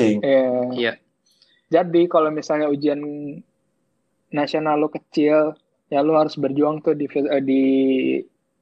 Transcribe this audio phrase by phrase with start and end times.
[0.00, 0.18] matching.
[0.24, 0.48] Iya.
[0.74, 0.92] Iya.
[1.70, 2.98] Jadi kalau misalnya ujian
[4.34, 5.54] nasional lu kecil,
[5.86, 7.64] ya lu harus berjuang tuh di eh, di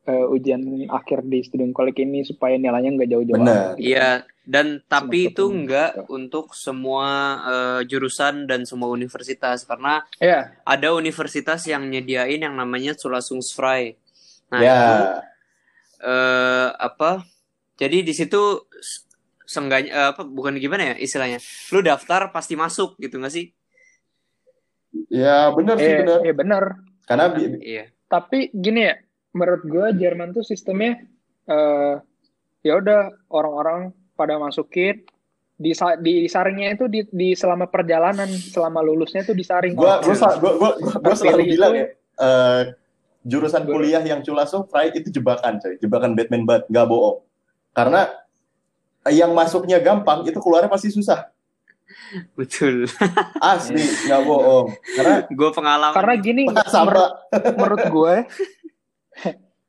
[0.09, 3.41] eh, ujian akhir di studium kolek ini supaya nilainya nggak jauh-jauh.
[3.41, 3.81] Benar.
[3.81, 6.01] Iya, dan tapi Semester itu gitu.
[6.13, 7.09] untuk semua
[7.49, 10.57] eh, jurusan dan semua universitas karena Iya.
[10.65, 13.97] ada universitas yang nyediain yang namanya Zulassungsfrei.
[14.49, 14.97] Nah, ya, itu
[16.05, 17.25] eh apa?
[17.79, 18.69] Jadi di situ
[19.49, 21.41] sengganya eh, apa bukan gimana ya istilahnya?
[21.73, 23.49] Lu daftar pasti masuk gitu nggak sih?
[25.09, 26.19] ya benar sih Eh, benar.
[26.23, 26.65] eh, bener.
[27.05, 27.85] Karena bi- Iya.
[28.07, 28.95] Tapi gini ya,
[29.33, 31.01] menurut gue Jerman tuh sistemnya
[31.47, 31.95] eh
[32.61, 35.01] ya udah orang-orang pada masukin
[35.55, 39.73] di disaringnya itu di, di selama perjalanan selama lulusnya tuh disaring.
[39.73, 41.87] gua gua, gua, gua, gua, gua selalu bilang itu- ya,
[42.19, 42.63] eh,
[43.25, 47.19] jurusan Gua- kuliah yang culasung Fry itu jebakan coy, jebakan Batman banget, nggak bohong.
[47.73, 48.01] Karena
[49.11, 51.29] yang masuknya gampang itu keluarnya pasti susah,
[52.33, 52.89] Betul.
[53.53, 54.73] asli nggak bohong.
[54.97, 55.95] Karena Gue pengalaman.
[55.97, 57.13] Karena gini, menurut,
[57.59, 58.15] menurut gue,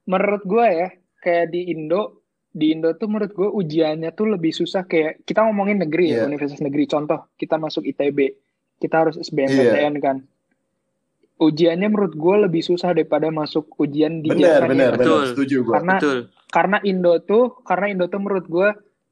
[0.05, 0.87] menurut gue ya,
[1.19, 5.83] kayak di Indo, di Indo tuh menurut gue ujiannya tuh lebih susah kayak kita ngomongin
[5.83, 6.27] negeri ya, Iya.
[6.27, 6.83] universitas negeri.
[6.87, 8.19] Contoh, kita masuk ITB,
[8.77, 9.15] kita harus.
[9.19, 10.17] SBMPTN kan.
[11.39, 14.91] Ujiannya menurut gue lebih susah daripada masuk ujian di benar Jerman benar ya.
[14.91, 15.21] benar Betul.
[15.31, 15.73] setuju gua.
[15.79, 16.17] Karena Betul.
[16.51, 18.69] karena Indo tuh, karena Indo tuh menurut gue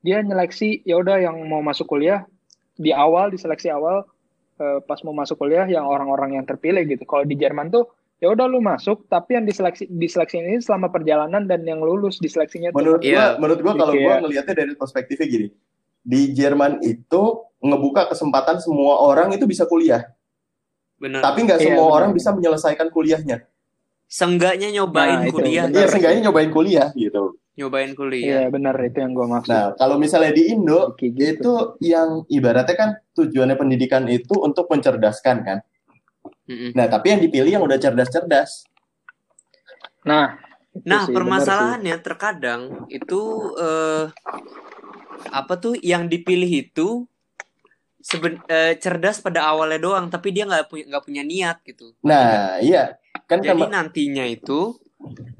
[0.07, 2.23] dia nyeleksi ya udah yang mau masuk kuliah
[2.73, 4.07] di awal diseleksi awal
[4.55, 7.03] eh, pas mau masuk kuliah yang orang-orang yang terpilih gitu.
[7.03, 11.43] Kalau di Jerman tuh ya udah lu masuk tapi yang diseleksi diseleksi ini selama perjalanan
[11.43, 13.25] dan yang lulus diseleksinya tuh Menurut gua, Iya.
[13.37, 15.47] menurut gua kalau gua kayak- ngelihatnya dari perspektifnya gini,
[16.01, 17.23] di Jerman itu
[17.59, 20.07] ngebuka kesempatan semua orang itu bisa kuliah,
[20.97, 21.21] Benar.
[21.21, 21.97] tapi nggak Iya, semua benar.
[21.97, 23.37] orang bisa menyelesaikan kuliahnya.
[24.07, 25.65] Seenggaknya nyobain Nah, kuliah.
[25.67, 27.35] Iya, seenggaknya nyobain kuliah gitu.
[27.57, 28.47] Nyobain Iya kuliah.
[28.53, 29.49] benar itu yang gue maksud.
[29.49, 31.17] Nah, kalau misalnya di Indo, gitu.
[31.17, 35.59] itu yang ibaratnya kan tujuannya pendidikan itu untuk mencerdaskan kan.
[36.47, 36.71] Mm-mm.
[36.77, 38.63] Nah, tapi yang dipilih yang udah cerdas-cerdas.
[40.05, 40.37] Nah,
[40.85, 41.15] Nah, sih, benar sih.
[41.17, 42.61] permasalahannya terkadang
[42.93, 43.21] itu
[43.57, 44.05] eh,
[45.33, 47.09] apa tuh yang dipilih itu
[47.97, 51.97] seben eh, cerdas pada awalnya doang, tapi dia nggak punya nggak punya niat gitu.
[52.05, 52.95] Nah, iya.
[53.25, 54.77] Kan Jadi nantinya itu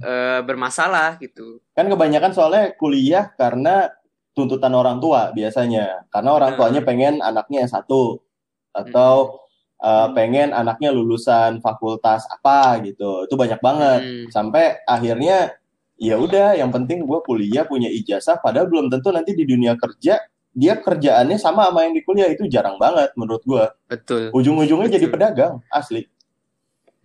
[0.04, 1.60] eh, bermasalah gitu.
[1.74, 3.90] kan kebanyakan soalnya kuliah karena
[4.38, 6.06] tuntutan orang tua biasanya.
[6.14, 6.60] Karena orang Hmm.
[6.62, 8.22] tuanya pengen anaknya S1
[8.70, 9.42] atau
[9.82, 10.14] uh, Hmm.
[10.14, 13.26] pengen anaknya lulusan fakultas apa gitu.
[13.26, 14.02] Itu banyak banget.
[14.06, 14.26] Hmm.
[14.30, 15.58] Sampai akhirnya
[15.98, 20.22] ya udah yang penting gue kuliah punya ijazah padahal belum tentu nanti di dunia kerja
[20.58, 23.66] dia kerjaannya sama sama yang di kuliah itu jarang banget menurut gue.
[23.90, 24.34] Betul.
[24.34, 26.06] Ujung-ujungnya jadi pedagang asli.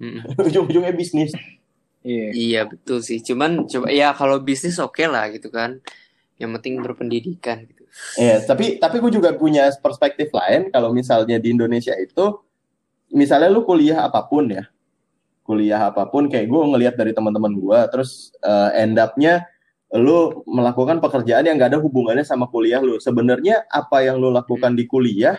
[0.00, 0.24] Mm.
[0.48, 1.32] Ujung-ujungnya bisnis.
[2.02, 2.28] Iya.
[2.34, 3.22] Iya betul sih.
[3.22, 5.78] Cuman coba ya kalau bisnis oke lah gitu kan.
[6.38, 7.82] Yang penting berpendidikan gitu.
[8.18, 12.40] Iya, tapi tapi gue juga punya perspektif lain kalau misalnya di Indonesia itu
[13.12, 14.66] misalnya lu kuliah apa pun ya.
[15.42, 19.46] Kuliah apa pun kayak gue ngelihat dari teman-teman gue terus eh, end up-nya
[19.92, 22.96] lu melakukan pekerjaan yang gak ada hubungannya sama kuliah lu.
[22.96, 25.36] Sebenarnya apa yang lu lakukan di kuliah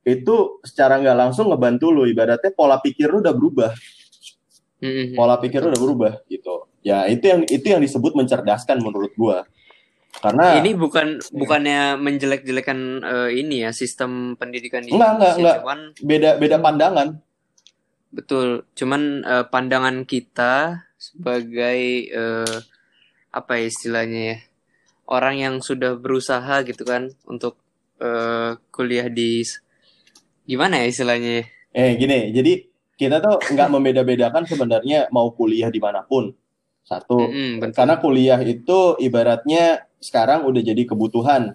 [0.00, 3.70] itu secara nggak langsung ngebantu lu ibaratnya pola pikir lu udah berubah.
[4.80, 5.12] Mm-mm.
[5.12, 6.64] Pola pikir udah berubah gitu.
[6.80, 9.44] Ya, itu yang itu yang disebut mencerdaskan menurut gua.
[10.10, 15.56] Karena Ini bukan bukannya menjelek-jelekan eh, ini ya sistem pendidikan di Enggak, enggak, Indonesia, enggak.
[15.62, 17.08] cuman beda beda pandangan.
[18.10, 18.66] betul.
[18.74, 21.78] Cuman eh, pandangan kita sebagai
[22.10, 22.56] eh,
[23.30, 24.38] apa ya istilahnya ya
[25.06, 27.54] orang yang sudah berusaha gitu kan untuk
[28.02, 29.46] eh, kuliah di
[30.42, 31.44] gimana ya istilahnya ya?
[31.70, 32.66] Eh gini, jadi
[33.00, 36.36] kita tuh nggak membeda-bedakan sebenarnya mau kuliah di mana pun.
[36.82, 37.70] Satu, betul.
[37.72, 41.54] karena kuliah itu ibaratnya sekarang udah jadi kebutuhan.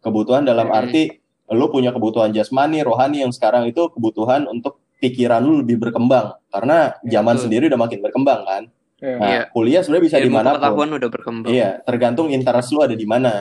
[0.00, 0.80] Kebutuhan dalam Mm-mm.
[0.82, 1.02] arti
[1.46, 6.34] lu punya kebutuhan jasmani, rohani yang sekarang itu kebutuhan untuk pikiran lu lebih berkembang.
[6.50, 7.42] Karena zaman Betul.
[7.46, 8.62] sendiri udah makin berkembang kan.
[8.96, 9.14] Iya.
[9.14, 9.42] Nah, Iya.
[9.52, 10.54] kuliah sebenarnya bisa Ilmu di mana pun.
[10.56, 11.50] pengetahuan udah berkembang.
[11.52, 13.32] Iya, tergantung interest lu ada di mana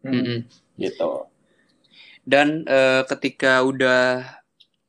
[0.00, 0.12] Hmm.
[0.12, 0.38] Mm-mm.
[0.76, 1.24] gitu.
[2.22, 4.28] Dan eh, ketika udah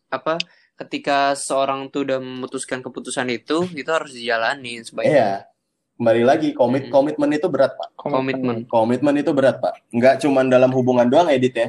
[0.10, 0.36] apa?
[0.82, 5.14] Ketika seorang tuh udah memutuskan keputusan itu, itu harus dijalani sebaiknya.
[5.14, 5.32] Iya.
[6.02, 6.92] Kembali lagi komit Mm.
[6.98, 7.94] komitmen itu berat, Pak.
[7.94, 8.66] Komitmen.
[8.66, 9.78] Komitmen itu berat, Pak.
[9.94, 11.68] Nggak cuma dalam hubungan doang edit ya.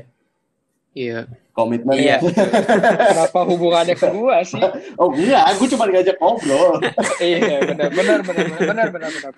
[0.96, 1.20] Iya.
[1.52, 2.16] Komitmen Iya.
[3.12, 4.56] Kenapa hubungannya ke gua sih?
[4.96, 6.80] Oh enggak, aku cuma ngajak ngobrol.
[7.20, 9.32] iya, benar benar benar benar benar benar benar.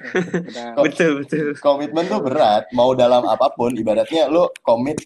[0.47, 0.71] benar.
[0.79, 1.47] betul betul.
[1.59, 3.75] Komitmen tuh berat, mau dalam apa pun.
[3.75, 5.03] Ibaratnya lu komit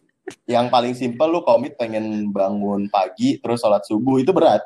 [0.48, 4.64] yang paling simpel lu komit pengen bangun pagi terus sholat subuh itu berat.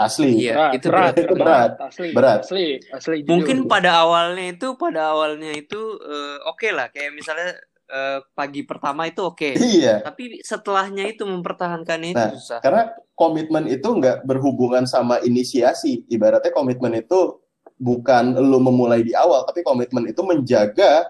[0.00, 0.48] Asli.
[0.48, 1.16] Iya, Berat, itu berat, berat.
[1.20, 1.70] Itu berat.
[1.76, 2.40] asli, Berat.
[2.48, 3.16] asli, asli.
[3.20, 3.30] jujur.
[3.36, 7.52] Mungkin pada awalnya itu pada awalnya itu eh, oke lah kayak misalnya
[7.84, 9.60] eh, pagi pertama itu oke.
[9.60, 10.00] Iya.
[10.00, 12.58] Tapi setelahnya itu mempertahankannya itu Nah, susah.
[12.64, 16.08] Karena komitmen itu nggak berhubungan sama inisiasi.
[16.08, 17.36] Ibaratnya komitmen itu
[17.76, 21.08] bukan lu memulai di awal, tapi komitmen itu menjaga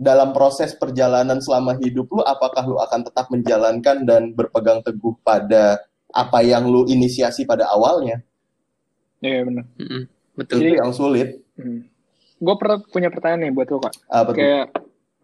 [0.00, 5.76] dalam proses perjalanan selama hidup lu, apakah lu akan tetap menjalankan dan berpegang teguh pada
[6.08, 8.24] apa yang lu inisiasi pada awalnya.
[9.20, 9.68] Iya benar.
[9.76, 10.02] Mm-mm,
[10.40, 10.64] betul.
[10.64, 11.44] Itu yang sulit.
[11.60, 11.84] Hmm.
[12.40, 12.54] Gue
[12.88, 13.94] punya pertanyaan nih buat lo kak.
[14.08, 14.30] Apa?
[14.32, 14.66] Kayak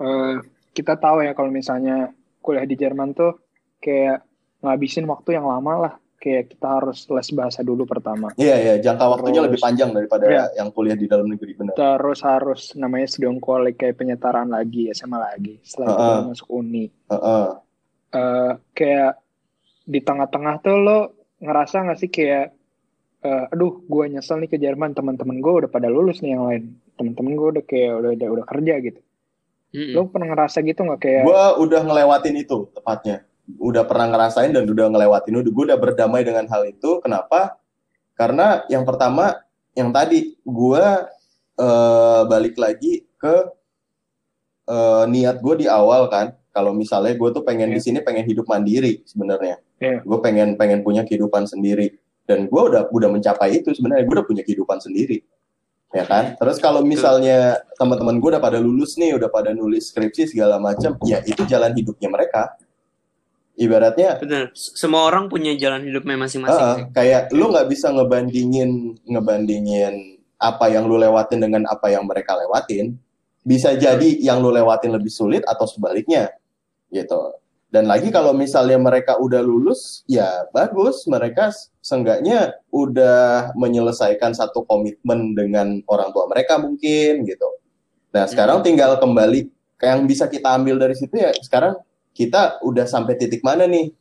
[0.05, 0.35] eh,
[0.77, 2.13] kita tahu ya kalau misalnya
[2.45, 3.41] kuliah di Jerman tuh
[3.81, 4.29] kayak
[4.61, 5.95] ngabisin waktu yang lama lah.
[6.17, 8.33] Kayak kita harus les bahasa dulu pertama.
[8.35, 10.45] Iya, iya, jangka waktunya Terus- lebih panjang daripada Iya.
[10.57, 11.75] yang kuliah di dalam negeri, benar.
[11.75, 15.61] Terus harus namanya sedongkol kayak penyetaraan lagi, SMA lagi.
[15.61, 16.01] Setelah Heeh.
[16.01, 16.85] baru masuk uni.
[17.07, 17.47] Heeh.
[18.09, 19.13] Eh, kayak
[19.85, 20.99] di tengah-tengah tuh lo
[21.39, 22.57] ngerasa nggak sih kayak
[23.19, 26.65] eh, aduh gue nyesel nih ke Jerman teman-teman gue udah pada lulus nih yang lain
[26.95, 29.01] teman-teman gue udah kayak udah udah, udah kerja gitu
[29.75, 29.93] Mm-mm.
[29.93, 33.27] lo pernah ngerasa gitu nggak kayak Gue udah ngelewatin itu tepatnya.
[33.63, 35.39] Udah pernah ngerasain dan udah ngelewatin.
[35.39, 36.99] Udah gue udah berdamai dengan hal itu.
[37.01, 37.59] Kenapa?
[38.19, 39.39] Karena yang pertama,
[39.77, 40.85] yang tadi gue
[41.57, 43.35] eh, balik lagi ke
[44.67, 46.35] eh, niat gue di awal kan.
[46.51, 47.85] Kalau misalnya gue tuh pengen di Iya.
[47.85, 49.61] sini pengen hidup mandiri sebenarnya.
[49.77, 50.01] Iya.
[50.03, 52.01] Gue pengen pengen punya kehidupan sendiri.
[52.27, 54.09] Dan gue udah udah mencapai itu sebenarnya.
[54.09, 55.23] Gue udah punya kehidupan sendiri.
[55.95, 56.35] Ya kan?
[56.35, 60.99] Terus kalau misalnya teman-teman gue udah pada lulus nih, udah pada nulis skripsi segala macam,
[61.07, 62.53] ya itu jalan hidupnya mereka.
[63.57, 64.53] Ibaratnya Bener.
[64.53, 66.85] Semua orang punya jalan hidupnya masing-masing sih.
[66.93, 72.97] kayak lu nggak bisa ngebandingin ngebandingin apa yang lu lewatin dengan apa yang mereka lewatin.
[73.47, 76.35] Bisa jadi yang lu lewatin lebih sulit atau sebaliknya,
[76.91, 77.39] gitu.
[77.71, 85.39] Dan lagi kalau misalnya mereka udah lulus, ya bagus, mereka seenggaknya udah menyelesaikan satu komitmen
[85.39, 87.49] dengan orang tua mereka mungkin, gitu.
[88.11, 89.47] Nah sekarang tinggal kembali
[89.79, 91.31] ke yang bisa kita ambil dari situ ya.
[91.39, 91.79] Sekarang
[92.17, 93.93] kita udah sampai titik mana nih?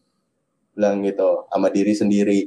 [0.76, 2.40] bilang gitu sama diri sendiri.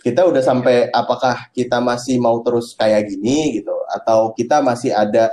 [0.00, 5.28] Kita udah sampai apakah kita masih mau terus kayak gini gitu atau kita masih ada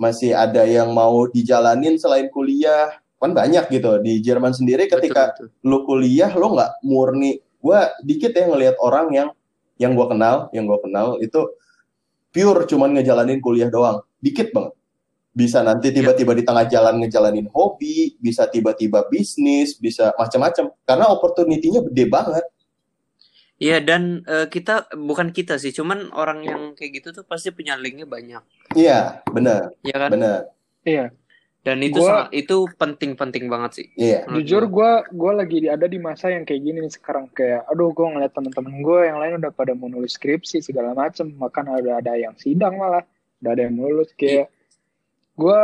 [0.00, 5.46] masih ada yang mau dijalanin selain kuliah kan banyak gitu di Jerman sendiri ketika Betul,
[5.50, 5.70] betul.
[5.70, 9.28] lu kuliah lu nggak murni gua dikit ya ngelihat orang yang
[9.78, 11.50] yang gua kenal yang gua kenal itu
[12.30, 14.77] pure cuman ngejalanin kuliah doang dikit banget
[15.38, 20.74] bisa nanti tiba-tiba di tengah jalan ngejalanin hobi bisa tiba-tiba bisnis bisa macam-macam.
[20.82, 22.42] Karena opportunity-nya gede banget.
[23.58, 27.74] Iya dan eh, kita bukan kita sih, cuman orang yang kayak gitu tuh pasti punya
[27.74, 28.38] linknya banyak,
[28.78, 29.74] iya benar.
[29.82, 30.10] Ya kan?
[30.14, 30.40] benar.
[30.86, 31.10] Iya.
[31.66, 33.86] Dan itu Gua- sangat itu penting-penting banget sih.
[33.98, 34.22] iya.
[34.30, 35.02] Jujur gua.
[35.02, 37.34] gue gue lagi di- ada di masa yang kayak gini nih sekarang.
[37.34, 41.26] Kayak aduh gue ngeliat temen-temen gue yang lain udah pada mau nulis skripsi segala macem.
[41.34, 43.02] Bahkan ada ada yang sidang malah
[43.42, 44.54] udah ada yang lulus kayak
[45.38, 45.60] gue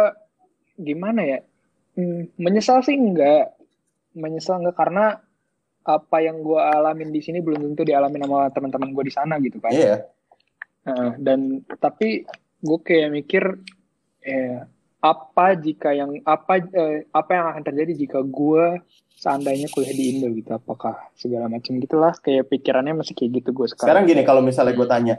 [0.78, 1.38] gimana ya?
[1.98, 3.58] Hmm, menyesal sih enggak.
[4.14, 5.18] Menyesal enggak karena
[5.84, 9.60] apa yang gue alamin di sini belum tentu dialami sama teman-teman gue di sana gitu
[9.60, 9.74] kan.
[9.74, 10.08] Iya.
[10.84, 12.24] Heeh, dan tapi
[12.64, 13.44] gue kayak mikir
[14.24, 14.64] eh,
[15.04, 18.80] apa jika yang apa eh, apa yang akan terjadi jika gue
[19.20, 20.56] seandainya kuliah di Indo gitu?
[20.56, 22.16] Apakah segala macam gitulah?
[22.16, 23.84] Kayak pikirannya masih kayak gitu gue sekarang.
[23.92, 25.14] Sekarang gini kalau misalnya gue tanya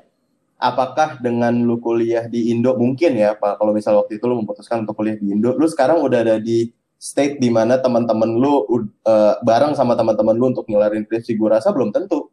[0.57, 2.74] apakah dengan lu kuliah di Indo?
[2.75, 3.60] Mungkin ya Pak.
[3.60, 5.54] Kalau misal waktu itu lu memutuskan untuk kuliah di Indo.
[5.56, 8.66] Lu sekarang udah ada di state di mana teman-teman lu
[9.06, 12.32] eh, bareng sama teman-teman lu untuk ngelarin skripsi gue rasa belum tentu.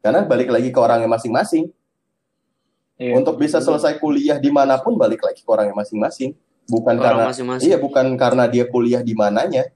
[0.00, 1.70] Karena balik lagi ke orangnya masing-masing.
[2.94, 3.18] Iya.
[3.18, 6.30] untuk bisa selesai kuliah di mana pun balik lagi ke orangnya masing-masing.
[6.70, 7.66] Bukan karena Orang masing-masing.
[7.66, 9.66] iya bukan karena dia kuliah di mananya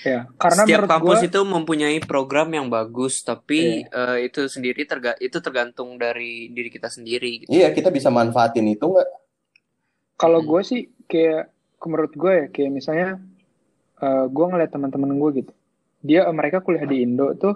[0.00, 5.12] ya karena Setiap kampus gue itu mempunyai program yang bagus, tapi eh, itu sendiri terga
[5.20, 7.44] itu tergantung dari diri kita sendiri.
[7.44, 7.50] Gitu.
[7.52, 9.08] iya kita bisa manfaatin itu nggak
[10.18, 10.48] kalau Hmm.
[10.50, 11.52] gue sih kayak
[11.84, 13.08] menurut gue ya kayak misalnya
[14.02, 15.52] eh, gue ngeliat teman-teman gue gitu
[16.02, 17.54] dia mereka kuliah di Indo tuh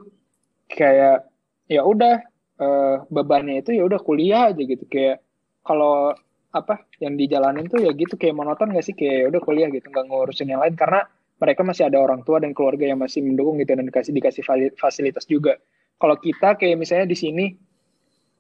[0.69, 1.27] kayak
[1.67, 2.17] ya udah
[2.63, 5.25] eh, bebannya itu ya udah kuliah aja gitu kayak
[5.63, 6.15] kalau
[6.53, 9.89] apa yang dijalanin tuh ya gitu kayak monoton gak sih kayak ya udah kuliah gitu
[9.89, 11.09] nggak ngurusin yang lain karena
[11.43, 14.43] mereka masih ada orang tua dan keluarga yang masih mendukung gitu dan dikasih dikasih
[14.79, 15.59] fasilitas juga
[15.99, 17.47] kalau kita kayak misalnya di sini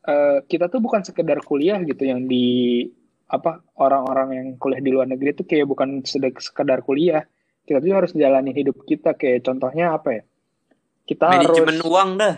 [0.07, 2.87] eh, kita tuh bukan sekedar kuliah gitu yang di
[3.27, 7.27] apa orang-orang yang kuliah di luar negeri itu kayak bukan sekedar kuliah
[7.67, 10.23] kita tuh harus jalanin hidup kita kayak contohnya apa ya
[11.03, 12.37] kita Manajemen harus uang dah.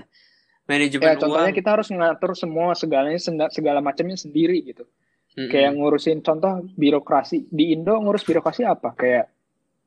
[0.65, 1.59] Manajemen ya contohnya uang.
[1.61, 3.21] kita harus ngatur semua segalanya
[3.53, 4.89] segala macamnya sendiri gitu
[5.35, 5.51] Mm-mm.
[5.51, 9.34] kayak ngurusin contoh birokrasi di Indo ngurus birokrasi apa kayak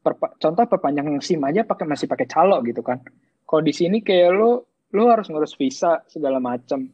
[0.07, 3.03] perpa- contoh perpanjang SIM aja pakai masih pakai calo gitu kan
[3.43, 6.87] kalau di sini kayak lu lu harus ngurus visa segala macam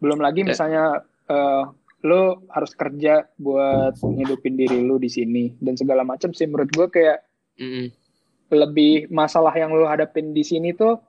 [0.00, 0.48] belum lagi Ya.
[0.48, 0.84] misalnya
[1.26, 1.62] eh,
[2.02, 6.88] lo harus kerja buat ngidupin diri lo di sini dan segala macam sih menurut gue
[6.90, 7.18] kayak
[7.56, 7.86] Mm-mm.
[8.50, 11.00] lebih masalah yang lo hadapin di sini tuh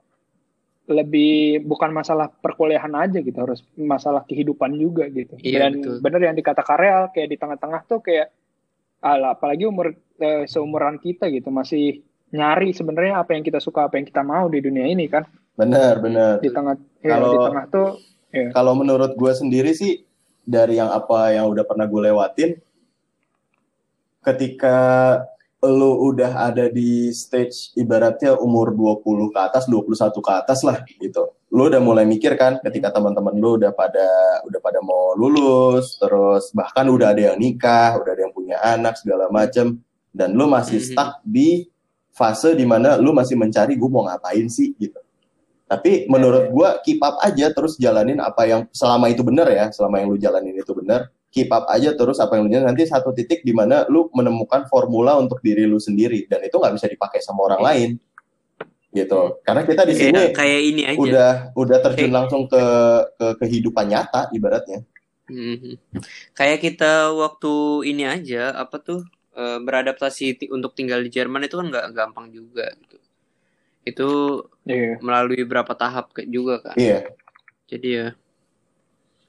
[0.86, 5.94] lebih bukan masalah perkuliahan aja gitu harus masalah kehidupan juga gitu Iya, dan betul.
[5.98, 8.30] bener yang dikata Karel kayak di tengah-tengah tuh kayak
[9.06, 12.02] ala apalagi umur eh, seumuran kita gitu masih
[12.34, 15.22] nyari sebenarnya apa yang kita suka apa yang kita mau di dunia ini kan
[15.54, 16.42] Bener, bener.
[16.42, 17.88] di tengah ya, Kalau- di tengah tuh
[18.34, 20.02] ya Kalau menurut gue sendiri sih,
[20.44, 22.50] dari yang apa yang udah pernah gue lewatin,
[24.20, 24.76] ketika
[25.64, 31.32] lu udah ada di stage ibaratnya umur 20 ke atas, 21 ke atas lah gitu.
[31.48, 34.04] Lu udah mulai mikir kan ketika teman-teman lu udah pada
[34.44, 39.00] udah pada mau lulus, terus bahkan udah ada yang nikah, udah ada yang punya anak
[39.00, 39.80] segala macem
[40.12, 40.86] dan lu masih Mhm.
[40.92, 41.64] stuck di
[42.12, 45.00] fase di mana lu masih mencari gue mau ngapain sih gitu.
[45.66, 49.98] Tapi menurut gua keep up aja terus jalanin apa yang selama itu benar ya, selama
[49.98, 53.44] yang lu jalanin itu benar, keep up aja terus apa yang lu nanti satu titik
[53.44, 57.44] di mana lu menemukan formula untuk diri lu sendiri dan itu nggak bisa dipakai sama
[57.44, 57.90] orang lain.
[58.88, 59.20] Gitu.
[59.44, 60.96] Karena kita di sini Kayak, kayak ini aja.
[60.96, 62.64] udah udah terjun Kayak- langsung ke
[63.12, 64.80] ke kehidupan nyata ibaratnya.
[65.28, 65.76] Mhm.
[66.32, 67.52] Kayak kita waktu
[67.84, 69.04] ini aja apa tuh
[69.36, 72.96] eh, beradaptasi untuk tinggal di Jerman itu kan nggak gampang juga gitu.
[73.84, 74.08] Itu
[74.64, 74.96] Iya.
[74.98, 76.72] melalui berapa tahap juga kan.
[76.74, 77.12] Iya,
[77.68, 78.06] Jadi ya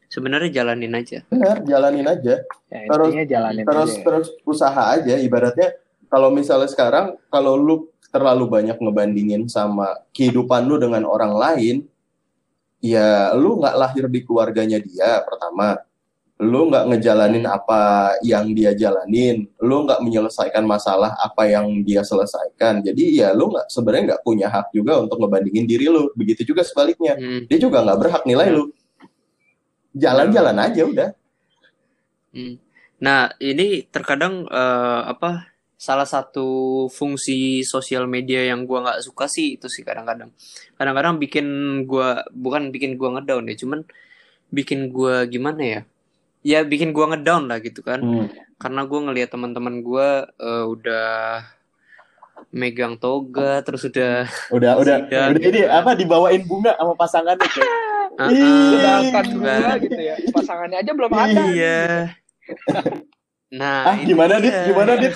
[0.07, 1.19] sebenarnya jalanin aja.
[1.27, 2.35] benar, jalanin aja.
[2.67, 4.03] Ya, Terus- jalanin terus aja.
[4.03, 5.15] terus usaha aja.
[5.15, 5.75] Ibaratnya
[6.07, 7.75] kalau misalnya sekarang kalau lu
[8.07, 11.83] terlalu banyak ngebandingin sama kehidupan lu dengan orang lain
[12.79, 15.77] ya lu nggak lahir di keluarganya dia pertama.
[16.37, 19.49] Lu nggak ngejalanin apa yang dia jalanin.
[19.57, 22.85] Lu nggak menyelesaikan masalah apa yang dia selesaikan.
[22.85, 26.13] Jadi ya lu nggak sebenarnya nggak punya hak juga untuk ngebandingin diri lu.
[26.13, 27.17] Begitu juga sebaliknya.
[27.17, 28.69] Hmm, dia juga nggak berhak nilai lu
[29.97, 31.09] jalan-jalan aja udah
[32.33, 32.55] hmm.
[32.97, 39.57] Nah ini terkadang eh, apa salah satu fungsi sosial media yang gua nggak suka sih
[39.61, 40.33] itu sih kadang-kadang.
[40.73, 41.47] Kadang-kadang bikin
[41.85, 43.79] gua bukan bikin gua ngedown ya, cuman
[44.49, 45.81] bikin gua gimana ya?
[46.41, 48.01] Ya bikin gua ngedown lah gitu kan.
[48.01, 48.29] Hmm.
[48.57, 50.09] karena gue ngelihat teman-teman gue
[50.41, 51.45] eh, udah
[52.49, 57.69] megang toga terus udah udah udah udah ini apa dibawain bunga sama pasangannya kayak
[58.17, 59.77] Ah, Ih, ah, sedangkan gitu kan.
[59.85, 61.41] gitu ya pasangannya aja belum ada.
[61.53, 61.81] Iya.
[63.47, 64.51] Nah ah gimana dit?
[64.51, 64.67] Dia.
[64.67, 65.15] gimana dit?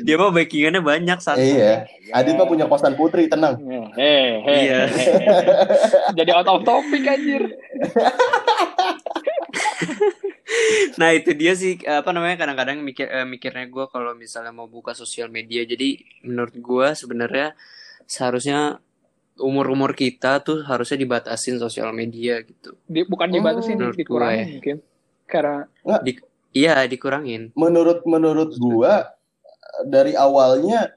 [0.00, 1.74] Dia mah backingannya banyak santai iya.
[2.08, 3.60] Adit mah punya kosan putri tenang.
[3.92, 4.80] Heh, heh, Iya.
[4.88, 5.12] heh.
[6.16, 7.44] jadi out of topic anjir.
[11.00, 14.92] Nah itu dia sih apa namanya kadang-kadang mikir eh, mikirnya gue kalau misalnya mau buka
[14.92, 15.64] sosial media.
[15.64, 17.56] Jadi menurut gue sebenarnya
[18.04, 18.80] seharusnya
[19.36, 22.76] umur-umur kita tuh harusnya dibatasin sosial media gitu.
[22.84, 24.52] Di- bukan Oh, dibatasin menurut dikurangin gue.
[24.58, 24.76] mungkin.
[25.24, 25.64] Karena
[26.52, 27.50] iya dikurangin.
[27.56, 29.08] Menurut menurut gua
[29.84, 30.92] dari awalnya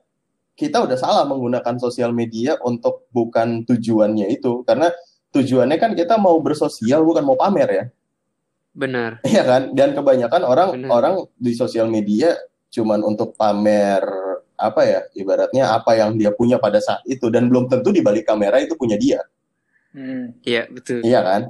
[0.55, 4.63] kita udah salah menggunakan sosial media untuk bukan tujuannya itu.
[4.63, 4.91] Karena
[5.31, 7.85] tujuannya kan kita mau bersosial bukan mau pamer ya.
[8.75, 9.23] Benar.
[9.23, 9.61] Iya kan?
[9.71, 10.89] Dan kebanyakan orang Bener.
[10.91, 12.35] orang di sosial media
[12.67, 14.03] cuman untuk pamer
[14.55, 17.27] apa ya ibaratnya apa yang dia punya pada saat itu.
[17.31, 19.21] Dan belum tentu di balik kamera itu punya dia.
[19.95, 20.99] Hmm, iya betul.
[21.07, 21.41] Iya kan?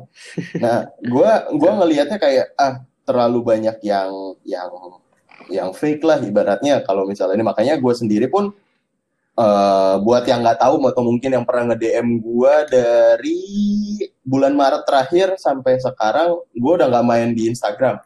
[0.62, 0.78] Nah,
[1.10, 4.70] gua gua ngelihatnya kayak ah terlalu banyak yang yang
[5.50, 7.46] yang fake lah ibaratnya kalau misalnya ini.
[7.46, 8.54] Makanya gue sendiri pun
[9.36, 13.42] eh buat yang nggak tahu atau mungkin yang pernah nge DM gua dari
[14.24, 18.00] bulan Maret terakhir sampai sekarang gue udah nggak main di Instagram.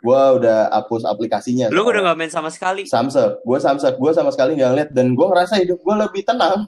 [0.00, 1.68] Gua udah hapus aplikasinya.
[1.68, 2.88] lu udah gak main sama sekali?
[2.88, 4.90] Samsung, gue Samsung, gue sama sekali nggak ngeliat.
[4.90, 6.64] Dan gue ngerasa hidup gue lebih tenang.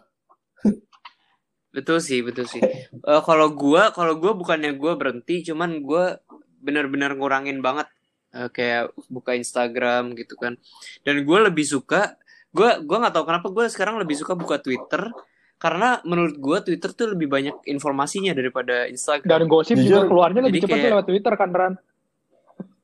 [1.72, 2.60] betul sih betul sih.
[2.92, 6.20] Eh, kalau gua kalau gua bukannya gua berhenti cuman gua
[6.60, 7.88] benar-benar ngurangin banget
[8.36, 10.60] eh, kayak buka Instagram gitu kan.
[11.00, 12.20] Dan gua lebih suka
[12.52, 15.08] gua gua nggak tahu kenapa gua sekarang lebih suka buka Twitter
[15.56, 20.40] karena menurut gua Twitter tuh lebih banyak informasinya daripada dan Instagram gosip Jujur, juga keluarnya
[20.44, 21.74] lebih jadi cepat kayak- lewat Twitter kan Ran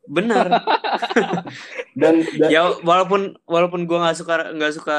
[0.08, 0.46] benar
[1.98, 4.98] Dan, dan ya walaupun walaupun gua nggak suka nggak suka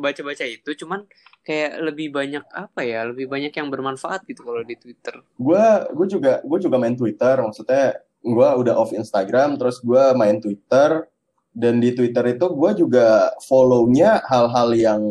[0.00, 1.04] baca-baca itu cuman
[1.44, 6.06] kayak lebih banyak apa ya lebih banyak yang bermanfaat gitu kalau di Twitter gue gue
[6.08, 11.04] juga gue juga main Twitter maksudnya gue udah off Instagram terus gue main Twitter
[11.52, 15.02] dan di Twitter itu gue juga follow-nya hal-hal yang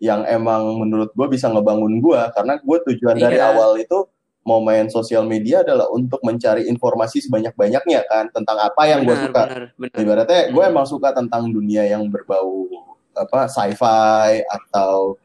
[0.00, 3.56] yang emang menurut gue bisa ngebangun gue karena gue tujuan dari Iya.
[3.56, 4.04] awal itu
[4.44, 9.42] mau main sosial media adalah untuk mencari informasi sebanyak-banyaknya kan tentang apa yang gue suka
[9.42, 10.70] benar benar ibaratnya gue Hmm.
[10.70, 12.68] emang suka tentang dunia yang berbau
[13.12, 15.16] apa sci-fi atau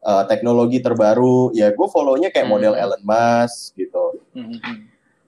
[0.00, 2.52] uh, teknologi terbaru ya gue follow-nya kayak Hmm.
[2.52, 4.76] model Elon Musk gitu Hmm, hmm.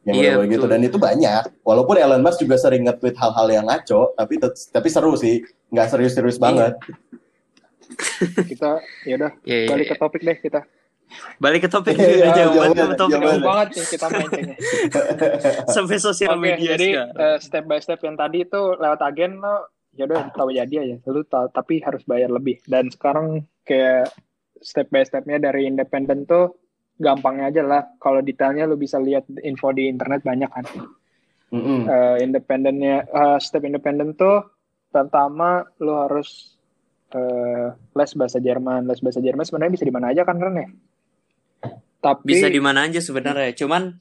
[0.05, 0.73] yang Iya, bener-bener gitu betul.
[0.73, 4.89] dan itu banyak walaupun Elon Musk juga sering nge-tweet hal-hal yang ngaco tapi tet- tapi
[4.89, 6.43] seru sih nggak serius-serius Iya.
[6.43, 6.75] banget
[8.51, 8.71] Kita
[9.07, 9.93] ya udah Iya, iya, balik iya.
[9.93, 10.61] ke topik deh kita.
[11.37, 14.57] Balik ke topik udah iya, jauh banget jauh topik banget, Jauh banget nih kita melencengnya.
[15.77, 17.11] sampai sosial Oke, media jadi sekarang.
[17.21, 19.57] eh, step by step yang tadi itu lewat agen lo
[19.97, 20.97] ya udah tahu jadi aja.
[21.09, 22.61] Lu tahu tapi harus bayar lebih.
[22.69, 24.13] Dan sekarang kayak
[24.61, 26.57] step by stepnya dari independen tuh
[27.01, 27.83] gampangnya aja lah.
[27.97, 30.65] Kalau detailnya lu bisa lihat info di internet banyak kan.
[31.53, 31.87] Mm-mm.
[31.87, 34.45] Eh, independennya eh, step independen tuh
[34.93, 36.57] pertama lu harus
[37.15, 38.85] eh, les bahasa Jerman.
[38.85, 40.69] Les bahasa Jerman sebenarnya bisa di mana aja kan Ren ya?
[42.07, 43.51] Tapi Bisa di mana aja sebenarnya.
[43.53, 43.99] Cuman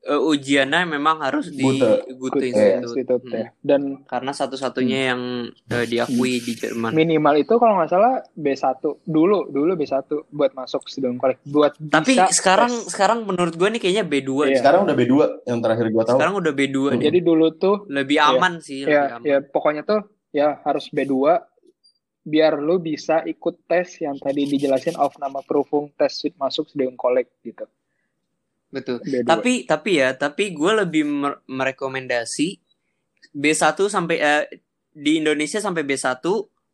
[0.00, 2.06] eh, ujiannya memang harus di Gute.
[2.08, 2.80] Institute.
[2.80, 3.34] Institute Hmm.
[3.34, 3.46] ya.
[3.60, 5.20] Dan Karena satu-satunya yang
[5.66, 6.94] eh, diakui di Jerman.
[6.94, 9.98] minimal itu kalau nggak salah B1 dulu dulu B1
[10.28, 12.88] buat masuk student college buat Tapi bisa sekarang tes.
[12.88, 14.58] sekarang menurut gue nih kayaknya B2 Iya.
[14.58, 16.90] sekarang udah B2 yang terakhir gua tahu Sekarang udah B2 Hmm.
[16.94, 17.04] nih.
[17.04, 18.30] jadi dulu tuh Lebih Iya.
[18.30, 19.26] aman sih, lebih ya aman.
[19.26, 20.00] ya pokoknya tuh
[20.30, 21.14] ya harus B2
[22.28, 27.32] biar lu bisa ikut tes yang tadi dijelasin of nama Profung tes masuk student college
[27.40, 27.64] gitu
[28.68, 29.00] Betul.
[29.00, 29.24] B2.
[29.24, 32.60] Tapi tapi ya, tapi gue lebih mer- merekomendasi
[33.32, 34.44] B1 sampai eh,
[34.92, 36.20] di Indonesia sampai B1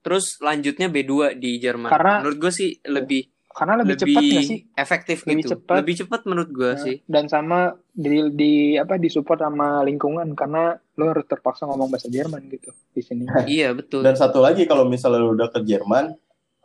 [0.05, 1.91] terus lanjutnya B2 di Jerman.
[1.95, 5.51] Karena- menurut gue sih lebih karena lebih, cepat nggak sih efektif Lebih gitu.
[5.55, 5.77] cepat.
[5.79, 6.97] Lebih cepat menurut gue Nah, sih.
[7.07, 7.59] dan sama
[7.89, 13.01] di, di apa disupport sama lingkungan karena lu harus terpaksa ngomong bahasa Jerman gitu di
[13.01, 14.03] sini Iya, betul.
[14.03, 16.11] dan satu lagi kalau misalnya lu udah ke Jerman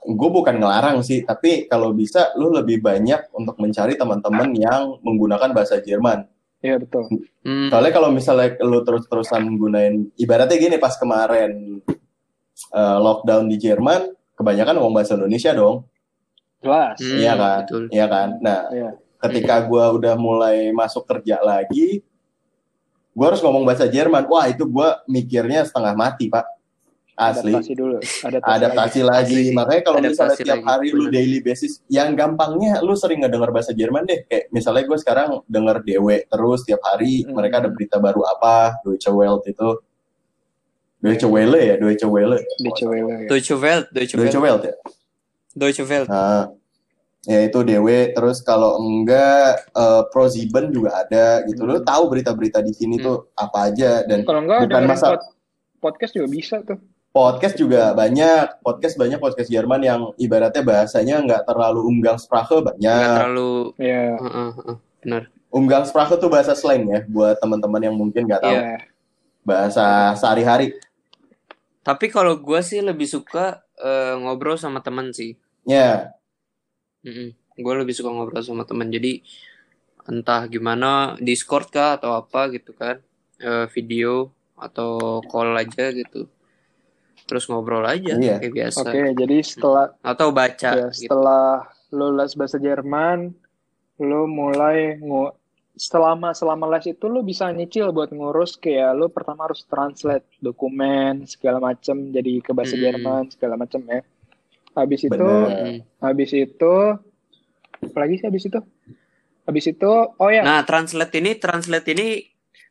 [0.02, 5.52] gue bukan ngelarang sih tapi kalau bisa lu lebih banyak untuk mencari teman-teman yang menggunakan
[5.52, 6.26] bahasa Jerman
[6.60, 7.08] Iya betul
[7.40, 11.80] Hmm, Soalnya kalau misalnya lu terus-terusan gunain ibaratnya gini pas kemarin
[12.70, 14.02] eh, lockdown di Jerman,
[14.36, 15.88] kebanyakan ngomong bahasa Indonesia dong,
[16.60, 17.60] jelas hmm, iya kan?
[17.64, 17.84] Betul.
[17.90, 18.28] Iya kan?
[18.44, 18.90] Nah, Iya.
[19.20, 22.04] ketika gua udah mulai masuk kerja lagi,
[23.12, 24.28] gua harus ngomong bahasa Jerman.
[24.28, 26.46] Wah, itu gua mikirnya setengah mati, Pak.
[27.20, 27.52] Asli.
[27.52, 29.40] adaptasi dulu adaptasi, Adaptasi lagi.
[29.52, 29.52] Sih.
[29.52, 33.76] Makanya kalau misalnya tiap lagi, hari lu daily basis, yang gampangnya lu sering ngedenger bahasa
[33.76, 34.24] Jerman deh.
[34.24, 37.36] Kayak misalnya gue sekarang denger DW terus tiap hari, Hmm.
[37.36, 39.70] mereka ada berita baru apa, Deutsche Welle itu.
[41.00, 42.40] Deutsche Welle ya, Deutsche Welle.
[42.56, 43.28] di Cewele ya.
[43.28, 44.60] Deutsche Welle, Deutsche Deutsche Welle.
[44.64, 44.76] Welle ya.
[45.54, 46.06] Deutsche Welle.
[46.06, 46.50] Nah,
[47.24, 51.64] ya itu DW terus kalau enggak eh, ProSieben juga ada gitu.
[51.64, 53.04] Lu tahu berita-berita di sini Hmm.
[53.04, 55.28] tuh apa aja dan kalau enggak Bukan masa- pod-
[55.80, 58.62] podcast juga bisa tuh podcast juga banyak.
[58.62, 62.80] Podcast banyak podcast Jerman yang ibaratnya bahasanya nggak terlalu Umgangssprache banyak.
[62.80, 65.24] Nggak terlalu ya Heeh, heeh, benar.
[65.50, 68.78] Umgangssprache tuh bahasa slang ya buat teman-teman yang mungkin nggak tahu Iya.
[69.42, 70.78] bahasa sehari-hari.
[71.82, 75.36] Tapi kalau gue sih lebih suka eh, ngobrol sama teman sih.
[75.64, 76.12] Ya,
[77.56, 78.88] Gue lebih suka ngobrol sama teman.
[78.88, 79.24] Jadi
[80.06, 83.00] entah gimana Discord kah atau apa gitu kan,
[83.40, 86.28] Eh, video atau call aja gitu.
[87.24, 88.36] Terus ngobrol aja Iya.
[88.36, 88.84] kayak biasa.
[88.84, 91.08] oke jadi setelah Atau baca ya, gitu.
[91.08, 93.32] setelah lu les bahasa Jerman
[93.96, 95.39] lu mulai ngu
[95.80, 101.24] selama selama les itu lu bisa nyicil buat ngurus kayak lu pertama harus translate dokumen
[101.24, 102.84] segala macem jadi ke bahasa Hmm.
[102.84, 104.04] Jerman segala macem ya
[104.76, 105.88] habis itu Bener.
[105.98, 106.76] Habis itu
[107.80, 108.60] apalagi sih habis itu
[109.48, 112.28] habis itu oh ya Nah, translate ini translate ini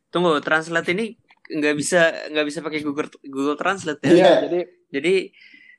[0.09, 1.17] tunggu, translate ini
[1.49, 4.09] nggak bisa nggak bisa pakai Google Google Translate ya.
[4.09, 4.15] Iya.
[4.15, 5.15] Iya, jadi Jadi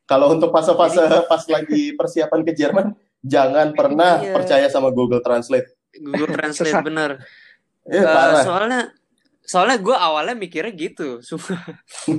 [0.06, 4.34] kalau untuk fase-fase pas lagi persiapan ke Jerman, jangan pernah Iya.
[4.34, 5.79] percaya sama Google Translate.
[5.96, 6.84] Google Translate Sesat.
[6.84, 7.12] bener.
[7.84, 8.44] Eh, Eh, parah.
[8.44, 8.82] soalnya
[9.42, 11.20] soalnya gue awalnya mikirnya gitu.
[11.20, 11.58] Sumpah.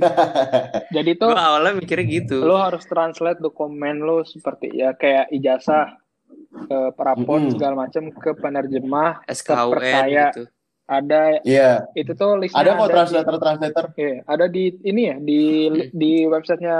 [0.90, 2.36] jadi tuh Gue awalnya mikirnya gitu.
[2.40, 5.94] lu harus translate dokumen lu seperti ya kayak ijazah
[6.66, 7.52] eh, raport Mm-mm.
[7.52, 10.26] segala macam ke penerjemah SKUN terpercaya.
[10.28, 10.44] gitu.
[10.82, 13.84] ada Iya, itu tuh listnya ada kok di- translator-translator.
[13.94, 15.86] Iya, ada di ini ya di Hmm.
[15.92, 16.78] di websitenya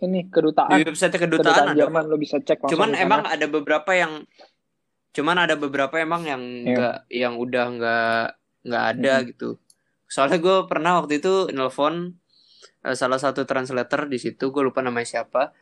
[0.00, 1.76] ini kedutaan Di website kedutaan kedutaan ada.
[1.76, 4.24] Jerman lu bisa cek langsung Cuman emang ada beberapa yang
[5.14, 6.66] cuman ada beberapa emang yang Iya.
[6.66, 8.22] enggak yang udah enggak
[8.62, 9.24] nggak ada Hmm.
[9.26, 9.48] gitu.
[10.06, 12.18] Soalnya gue pernah waktu itu nelpon
[12.80, 15.54] eh, salah satu translator di situ, gue lupa namanya siapa.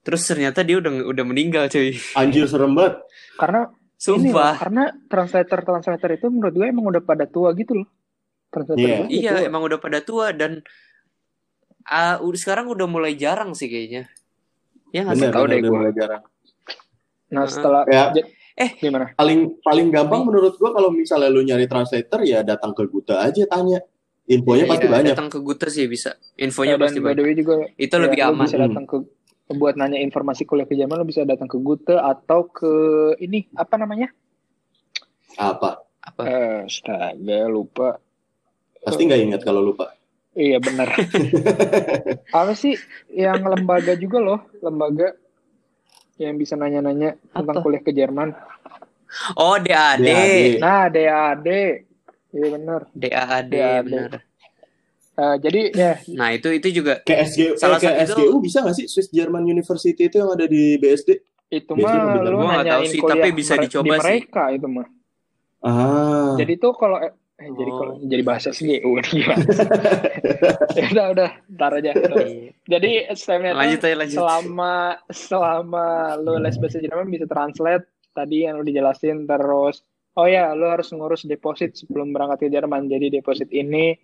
[0.00, 1.94] Terus ternyata dia udah udah meninggal cuy.
[2.14, 2.96] Anjir serem banget.
[3.34, 4.54] karena ini loh, Sumpah.
[4.58, 7.88] karena translator translator itu menurut gue emang udah pada tua gitu loh
[8.48, 8.88] translator Iya.
[8.88, 9.46] itu udah Iya, tua.
[9.46, 10.52] emang udah pada tua dan
[11.84, 14.06] ah, udah sekarang udah mulai jarang sih kayaknya.
[14.90, 15.78] Ya nggak tahu deh udah gua.
[15.78, 16.22] mulai jarang.
[17.28, 18.12] nah setelah Ya.
[18.62, 18.70] Eh.
[18.78, 23.18] gimana Paling paling gampang menurut gua kalau misalnya lu nyari translator ya datang ke Guta
[23.20, 23.82] aja tanya.
[24.24, 25.12] Infonya pasti Iya, banyak.
[25.12, 26.14] Datang ke Gute sih bisa.
[26.36, 27.16] Infonya dan pasti by banyak.
[27.16, 28.46] the way juga Itu ya, lebih aman.
[28.46, 28.96] bisa datang ke
[29.50, 32.72] buat nanya informasi kuliah ke Jerman lu bisa datang ke Gute atau ke
[33.18, 34.08] ini apa namanya
[35.34, 35.82] Apa?
[35.98, 36.20] Apa?
[36.22, 37.98] Eh, astaga, lupa.
[38.78, 39.90] Pasti nggak ingat kalau lupa.
[40.32, 40.88] Iya benar.
[42.32, 42.74] Apa sih
[43.08, 45.12] yang lembaga juga loh, lembaga
[46.20, 47.64] yang bisa nanya-nanya tentang Apa?
[47.64, 48.34] kuliah ke Jerman.
[49.36, 50.00] Oh, DAD.
[50.04, 50.60] DAD.
[50.60, 51.48] Nah, DAD.
[52.32, 52.80] Iya benar.
[52.96, 53.84] DAD, DAD.
[53.84, 54.10] benar.
[55.12, 58.58] Eh, jadi ya Nah, itu itu juga Kayak SGU, Salah eh, kayak satu SGU bisa
[58.64, 61.20] nggak sih Swiss German University itu yang ada di BSD?
[61.52, 64.00] itu mah lu nggak tahu nanyain sih, kuliah tapi bisa dicoba di sih.
[64.00, 64.88] mereka itu mah.
[65.60, 66.32] Ah.
[66.40, 66.96] Jadi tuh kalau
[67.42, 67.78] eh, jadi Oh.
[67.78, 69.44] kalau jadi bahasa SGU nih gimana?
[70.78, 71.90] ya udah udah, ntar aja.
[71.92, 72.54] Iya.
[72.62, 74.16] Jadi STM-nya Lanjut aja, lanjut.
[74.16, 74.74] selama
[75.10, 79.82] selama lu les bahasa Jerman bisa translate tadi yang lu dijelasin terus
[80.14, 83.96] oh ya lu harus ngurus deposit sebelum berangkat ke Jerman jadi deposit ini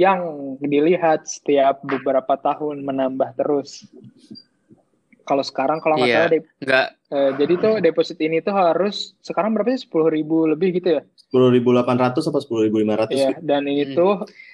[0.00, 0.24] yang
[0.58, 3.84] dilihat setiap beberapa tahun menambah terus
[5.32, 6.18] kalau sekarang kalau nggak Iya.
[6.18, 10.44] salah dep- Nggak, eh, jadi tuh deposit ini tuh harus sekarang berapa sih sepuluh ribu
[10.46, 11.88] lebih gitu ya 10.800
[12.22, 13.34] apa 10.500 Iya, sih?
[13.40, 13.96] dan ini Hmm.
[13.96, 14.12] tuh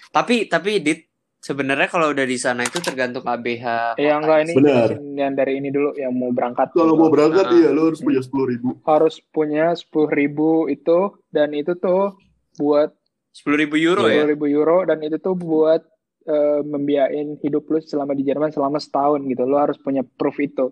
[0.08, 1.00] tapi tapi dit
[1.40, 3.94] sebenarnya kalau udah di sana itu tergantung ABH.
[3.96, 4.88] yang enggak ini Benar.
[4.90, 7.54] jelasin yang dari ini dulu yang mau berangkat Kalau mau berangkat Ah.
[7.56, 8.78] iya lo harus punya 10.000.
[8.84, 12.14] harus punya sepuluh ribu itu dan itu tuh
[12.54, 12.94] buat
[13.30, 14.26] Sepuluh ribu euro sepuluh ya.
[14.26, 15.82] ribu euro dan itu tuh buat
[16.28, 20.68] eh, membiayain hidup lu selama di Jerman selama setahun gitu lo harus punya proof itu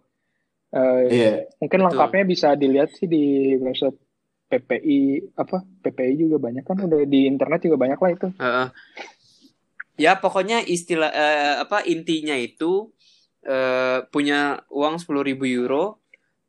[0.66, 1.33] Eh, Iya.
[1.57, 1.88] mungkin Betul.
[1.95, 3.25] lengkapnya bisa dilihat sih di
[3.57, 3.97] website
[4.47, 4.99] PPI
[5.35, 8.69] apa PPI juga banyak kan udah di internet juga banyak lah itu Heeh.
[9.97, 12.92] Ya pokoknya istilah eh, apa intinya itu
[13.42, 16.03] eh, punya uang sepuluh ribu euro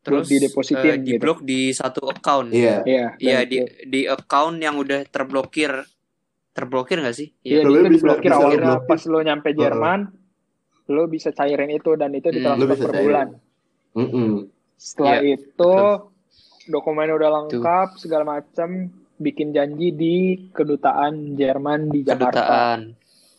[0.04, 1.22] terus didepositin eh, di gitu.
[1.22, 2.52] blok di satu account.
[2.52, 2.82] Iya.
[2.84, 5.72] Iya, dan Iya di itu- di account yang udah terblokir
[6.58, 7.30] terblokir nggak sih?
[7.40, 8.88] Iya, itu bisa- diblokir bisa awalnya diblokir.
[8.88, 10.00] pas lo nyampe Jerman,
[10.88, 12.34] lo bisa cairin itu dan itu Hmm.
[12.34, 13.04] ditransfer Lo bisa per cairin.
[13.04, 13.28] bulan.
[13.94, 14.30] Mm-mm.
[14.76, 15.74] Setelah Iya, itu
[16.66, 20.16] dokumen udah lengkap segala macam, bikin janji di
[20.48, 22.26] kedutaan Jerman di Jakarta.
[22.32, 22.80] Kedutaan.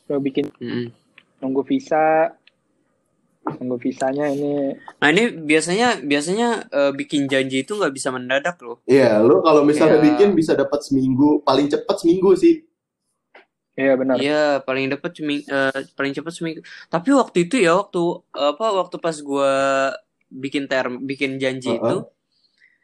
[0.05, 0.85] Lo bikin Mm-mm.
[1.39, 2.35] nunggu visa,
[3.49, 4.75] nunggu visanya ini.
[4.99, 8.83] Nah ini biasanya biasanya eh, bikin janji itu nggak bisa mendadak loh.
[8.83, 10.05] Iya, lo kalau misalnya Iya.
[10.11, 12.61] bikin bisa dapat seminggu, paling cepat seminggu sih.
[13.79, 14.15] Iya benar.
[14.19, 16.61] Iya paling dapat seming eh, paling cepat seminggu.
[16.91, 18.01] Tapi waktu itu ya waktu
[18.35, 19.51] apa waktu pas gua
[20.27, 21.79] bikin term bikin janji Heeh.
[21.79, 21.97] itu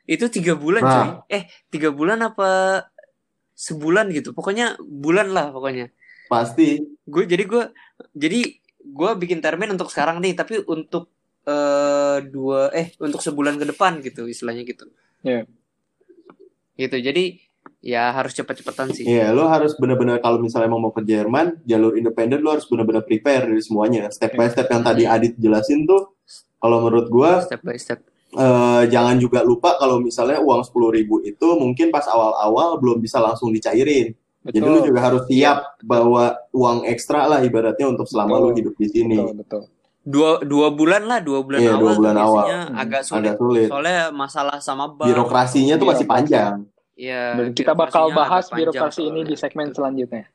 [0.06, 0.94] itu tiga bulan Nah.
[0.96, 1.10] coy.
[1.36, 2.50] Eh tiga bulan apa
[3.60, 4.32] sebulan gitu.
[4.32, 5.92] Pokoknya bulan lah pokoknya.
[6.32, 6.80] Pasti.
[7.06, 7.64] Gue jadi gue
[8.16, 8.40] jadi
[8.86, 11.12] gue bikin termin untuk sekarang nih tapi untuk
[11.46, 14.90] eh dua eh untuk sebulan ke depan gitu istilahnya gitu.
[15.22, 15.46] Iya.
[16.80, 17.24] Gitu jadi
[17.86, 19.06] ya harus cepet-cepetan sih.
[19.06, 23.06] Iya, lo harus benar-benar kalau misalnya emang mau ke Jerman, jalur independen lo harus benar-benar
[23.06, 24.10] prepare dari semuanya.
[24.10, 26.18] Step by step yang tadi Adit jelasin tuh,
[26.58, 28.02] kalau menurut gua Step by step.
[28.34, 33.48] eh, jangan juga lupa kalau misalnya uang 10.000 itu mungkin pas awal-awal belum bisa langsung
[33.50, 34.12] dicairin.
[34.44, 34.88] Jadi lu Betul.
[34.90, 38.44] juga harus siap bawa uang ekstra lah ibaratnya untuk selama Betul.
[38.44, 39.16] lu hidup di sini.
[39.16, 39.64] Betul, betul.
[40.02, 42.30] Dua dua bulan lah dua bulan Iya, awal dua bulan awal.
[42.44, 43.22] biasanya Hmm, agak sulit.
[43.22, 43.68] Agak sulit.
[43.70, 45.08] Soalnya masalah sama bank.
[45.10, 46.14] Birokrasinya tuh masih Birokrasi.
[46.30, 46.54] panjang.
[46.96, 47.36] Iya.
[47.38, 50.26] Dan kita bakal bahas birokrasi ini di segmen selanjutnya.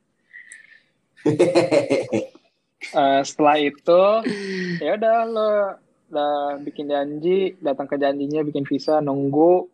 [2.81, 4.03] Eh, setelah itu
[4.81, 5.53] ya udah lo
[6.11, 9.69] udah bikin janji datang ke janjinya bikin visa nunggu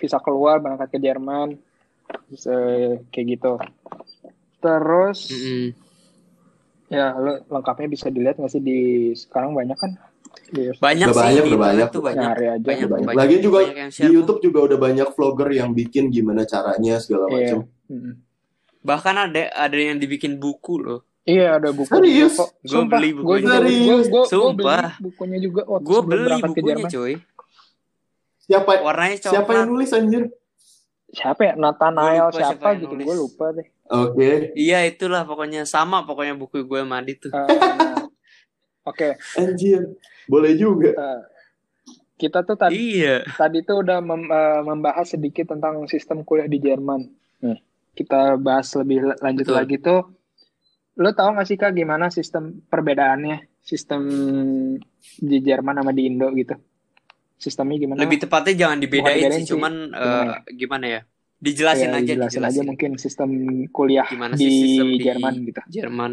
[0.00, 1.60] visa keluar berangkat ke Jerman
[2.10, 3.52] Terus, eh, kayak gitu
[4.58, 5.76] terus Mm-mm.
[6.90, 9.94] ya lo lengkapnya bisa dilihat nggak sih di sekarang banyak kan
[10.46, 11.88] di Banyak Udah sih banyak, udah banyak.
[11.88, 12.22] tuh banyak.
[12.22, 13.06] nyari aja Banyak, Banyak.
[13.06, 13.18] banyak.
[13.18, 14.10] Lagi juga banyak yang Di.
[14.10, 17.34] YouTube juga udah banyak vlogger yang bikin gimana caranya segala Iya.
[17.36, 17.58] macam.
[17.86, 18.14] Mm-mm.
[18.80, 21.00] Bahkan ada ada yang dibikin buku loh.
[21.22, 22.34] iya ada buku Serius?
[22.34, 23.42] Gua Sumpah, beli gua bukunya.
[23.42, 24.90] juga beli- gua- gua- gua beli Sumpah.
[24.98, 27.12] bukunya juga waktu Gue beli bukunya coy.
[28.40, 29.32] Siapa Warnanya coklat.
[29.32, 30.22] siapa yang nulis anjir?
[31.10, 34.30] siapa ya Nathanael Gua siapa siapa yang gitu gue lupa deh Oke.
[34.54, 37.30] Iya itulah pokoknya sama pokoknya buku gue sama Adit tuh.
[37.30, 37.99] Eh,
[38.90, 39.94] Oke, Anjir.
[40.26, 40.90] Boleh juga.
[40.92, 41.20] eh,
[42.14, 43.24] kita tuh tadi Iya.
[43.32, 47.00] tadi tuh udah mem- eh, membahas sedikit tentang sistem kuliah di Jerman.
[47.40, 47.58] Nih,
[47.94, 49.56] kita bahas lebih la- lanjut Betul.
[49.56, 50.00] lagi tuh.
[50.98, 54.02] Lo tau gak sih kak gimana sistem perbedaannya sistem
[55.16, 56.52] di Jerman sama di Indo gitu?
[57.40, 58.04] Sistemnya gimana?
[58.04, 59.56] Lebih tepatnya jangan dibedain sih, sih.
[59.56, 61.00] cuman eh, Gimana gimana ya?
[61.40, 62.52] Dijelasin Ya, aja, dijelasin dijelasin.
[62.52, 63.30] aja mungkin sistem
[63.72, 65.60] kuliah Gimana di, sih sistem di Jerman gitu.
[65.72, 66.12] Jerman.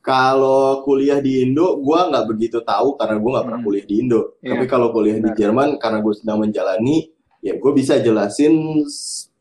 [0.00, 3.68] Kalau kuliah di Indo, gua nggak begitu tahu karena gua nggak pernah Hmm.
[3.68, 4.20] kuliah di Indo.
[4.40, 4.56] Iya.
[4.56, 5.28] Tapi kalau kuliah di.
[5.36, 7.12] Jerman, karena gue sedang menjalani,
[7.44, 8.84] ya gue bisa jelasin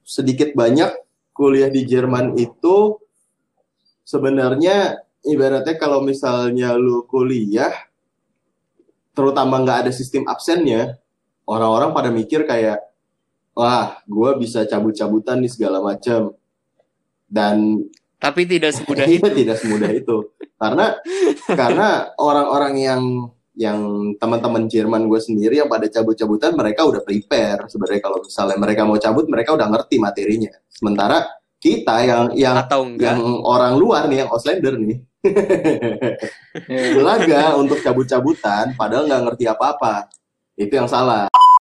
[0.04, 0.91] sedikit banyak
[1.32, 3.00] kuliah di Jerman itu
[4.04, 7.72] sebenarnya ibaratnya kalau misalnya lu kuliah,
[9.15, 11.00] terutama nggak ada sistem absennya,
[11.48, 12.80] orang-orang pada mikir kayak,
[13.56, 16.36] wah gue bisa cabut-cabutan nih segala macam
[17.28, 17.84] dan
[18.19, 19.27] Tapi tidak semudah Iya, itu.
[19.32, 20.17] tidak semudah itu.
[20.60, 20.86] Karena
[21.47, 21.88] karena
[22.19, 23.03] orang-orang yang
[23.55, 23.79] yang
[24.15, 28.01] teman-teman Jerman gue sendiri yang pada cabut-cabutan mereka udah prepare sebenarnya.
[28.03, 30.51] Kalau misalnya mereka mau cabut mereka udah ngerti materinya.
[30.67, 31.27] Sementara
[31.60, 33.03] kita yang yang Atau enggak.
[33.15, 34.99] yang orang luar nih yang Auslander nih.
[36.95, 40.08] Belaga untuk cabut-cabutan padahal nggak ngerti apa-apa.
[40.55, 41.27] Itu yang salah